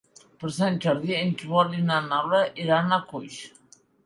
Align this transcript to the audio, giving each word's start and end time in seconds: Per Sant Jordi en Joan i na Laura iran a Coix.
Per 0.43 0.49
Sant 0.53 0.79
Jordi 0.85 1.15
en 1.17 1.29
Joan 1.41 1.77
i 1.81 1.83
na 1.91 2.01
Laura 2.15 2.41
iran 2.65 2.97
a 2.97 3.01
Coix. 3.13 3.39